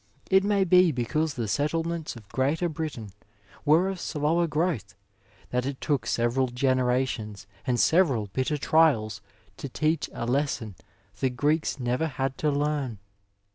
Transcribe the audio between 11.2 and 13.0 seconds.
Greeks never had to learn.